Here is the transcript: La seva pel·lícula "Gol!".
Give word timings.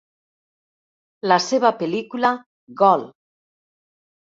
La 1.33 1.39
seva 1.49 1.73
pel·lícula 1.85 2.35
"Gol!". 2.85 3.09